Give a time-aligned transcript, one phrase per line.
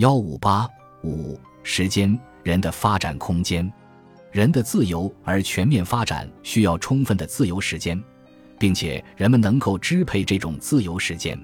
[0.00, 0.66] 幺五八
[1.04, 3.70] 五时间，人的发展空间。
[4.32, 8.02] 人的自由而全面发展需要充分的自由时间，
[8.58, 11.38] 并且人们能够支配这种自由时间。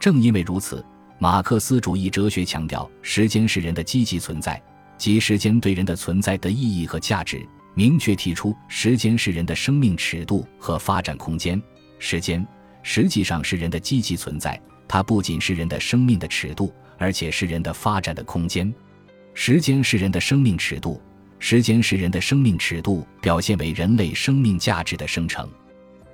[0.00, 0.82] 正因为如此，
[1.18, 4.58] 马克思主义哲学强调时间是人的积极存在，
[4.96, 7.46] 即时间对人的存在的意义和价值。
[7.74, 11.62] 明确提出，时间是人的生命尺度和发展空间。
[11.98, 12.42] 时间
[12.82, 16.72] 实际上是人的积极存在，它不仅是人的生命的尺度，
[17.02, 18.72] 而且是人的发展的空间。
[19.34, 21.02] 时间是人的生命尺度。
[21.40, 25.48] 时间是人的生命尺度，表现为人类生命价值的生成。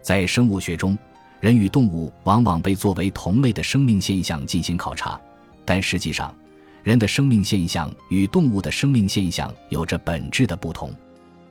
[0.01, 0.96] 在生物学中，
[1.41, 5.20] 人与动物往往被作为同类的生命现象进行考察，
[5.66, 6.34] 但实际上，
[6.82, 10.91] 人的生命现象与动物的生命现象有着本质的不同。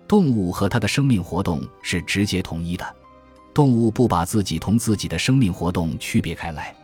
[0.07, 2.95] 动物和它的生命活动是直接统一的，
[3.53, 6.75] 动物不把自己同自己的生命活动区别开来，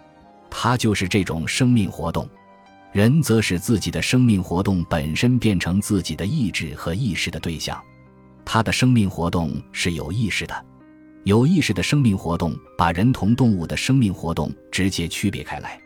[0.48, 2.30] 它就是这种生命活动。
[2.94, 7.82] 人则使自己的生命活动本身变成自己的意志和意识的对象，
[8.46, 10.66] 他的生命活动是有意识的，
[11.24, 15.82] 有意识的生命活动把人同动物的生命活动直接区别开来。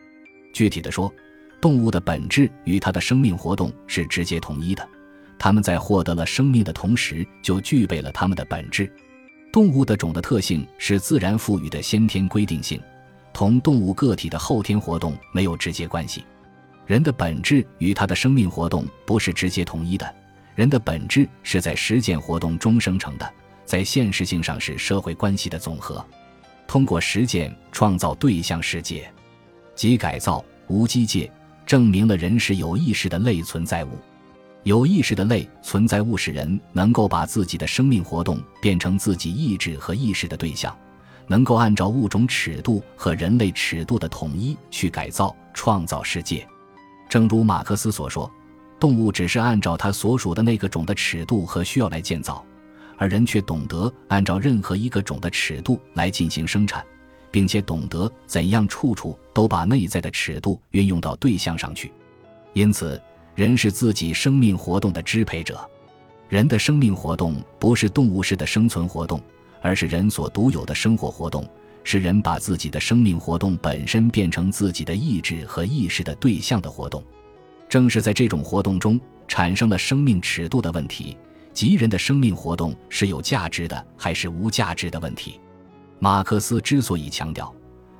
[0.51, 1.09] 具体的说，
[1.61, 4.85] 动物的本质与它的生命活动是直接统一的，
[5.39, 8.91] 它们在获得了生命的同时就具备了它们的本质。
[9.53, 12.77] 动物的种的特性是自然赋予的先天规定性，
[13.31, 16.21] 同动物个体的后天活动没有直接关系。
[16.87, 20.15] 人的本质与他的生命活动不是直接统一的，
[20.55, 23.29] 人的本质是在实践活动中生成的，
[23.65, 26.03] 在现实性上是社会关系的总和。
[26.65, 29.11] 通过实践创造对象世界，
[29.75, 31.29] 即改造无机界，
[31.65, 33.89] 证明了人是有意识的类存在物。
[34.63, 40.73] 有意识的类存在物使人能够把自己的生命活动变成自己意志和意识的对象，
[41.27, 46.47] 能够按照物种尺度和人类尺度的统一去改造创造世界。
[47.09, 48.29] 正如马克思所说，
[48.79, 52.45] 动物只是按照它所属的那个种的尺度和需要来建造，
[52.97, 56.85] 而人却懂得按照任何一个种的尺度来进行生产，
[57.31, 61.91] 并且懂得怎样处处都把内在的尺度运用到对象上去。
[62.53, 63.01] 因此，
[63.35, 65.59] 人是自己生命活动的支配者。
[66.27, 69.21] 人的生命活动不是动物式的生存活动，
[69.61, 71.47] 而是人所独有的生活活动。
[71.89, 77.01] 是人把自己的生命活动本身变成自己的意志和意识的对象的活动，
[77.69, 81.15] 正是在这种活动中产生了生命尺度的问题，
[81.53, 85.39] 即人的生命活动是有价值的还是无价值的问题。
[85.97, 87.55] 马克思之所以强调，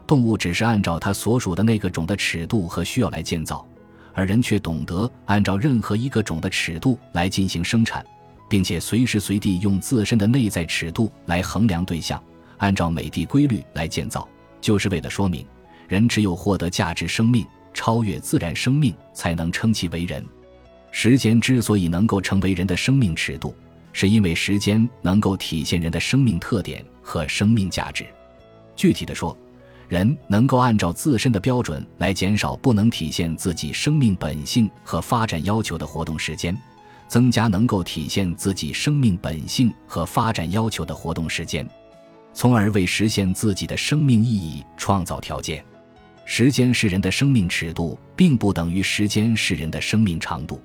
[0.06, 3.66] 动物只是按照它所属的那个种的尺度和需要来建造，
[4.14, 8.06] 而人却懂得按照任何一个种的尺度来进行生产，
[8.50, 12.22] 并且随时随地用自身的内在尺度来衡量对象。
[12.58, 14.28] 按照美的规律来建造，
[14.62, 15.46] 就是为了说明，
[15.88, 20.26] 人只有获得价值生命，超越自然生命，才能称其为人。
[20.92, 23.56] 时间之所以能够成为人的生命尺度，
[23.94, 28.06] 是因为时间能够体现人的生命特点和生命价值。
[28.76, 29.38] 具体的说，
[29.88, 36.58] 人能够按照自身的标准来减少不能体现自己生命本性和发展要求的活动时间，
[37.08, 41.68] 增加能够体现自己生命本性和发展要求的活动时间。
[42.38, 45.66] 从而为实现自己的生命意义创造条件。
[46.24, 50.62] 时间是人的生命尺度，并不等于时间是人的生命长度。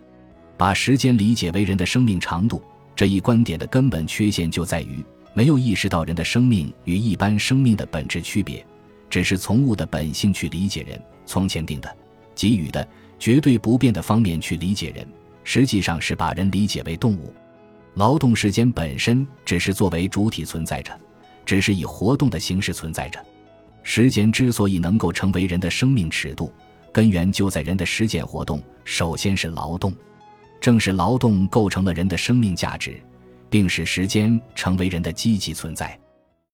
[0.59, 2.63] 把时间理解为人的生命长度，
[2.95, 5.03] 这一观点的根本缺陷就在于
[5.33, 8.63] 没有意识到人的生命与一般生命的本质区别，
[9.09, 11.97] 只是从物的本性去理解人，从前定的、
[12.35, 12.87] 给予的、
[13.19, 15.09] 绝对不变的方面去理解人，
[15.43, 17.33] 实际上是把人理解为动物。
[17.95, 20.93] 劳动时间本身只是作为主体存在着。
[21.45, 23.25] 只是以活动的形式存在着。
[23.83, 26.53] 时间之所以能够成为人的生命尺度，
[26.93, 28.63] 根源就在人的实践活动。
[28.85, 29.93] 首先是劳动，
[30.61, 33.01] 正是劳动构成了人的生命价值，
[33.51, 35.99] 并使时间成为人的积极存在。